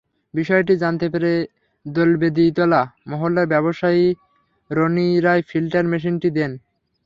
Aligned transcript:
বিষয়টি 0.33 0.73
জানতে 0.77 1.05
পেরে 1.09 1.31
দোলবেদিতলা 1.85 2.81
মহল্লার 3.07 3.47
ব্যবসায়ী 3.47 4.05
রনি 4.71 5.07
রায় 5.25 5.43
ফিল্টার 5.49 5.85
মেশিনটি 5.87 6.29
দেন। 6.31 6.51